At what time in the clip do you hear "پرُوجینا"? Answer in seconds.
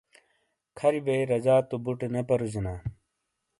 2.27-2.73